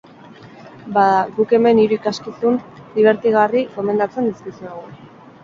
Bada, 0.95 1.19
guk 1.35 1.53
hemen 1.57 1.81
hiru 1.81 1.97
ikuskizun 1.99 2.57
dibertigarri 2.97 3.63
gomendatzen 3.77 4.33
dizkizuegu. 4.33 4.85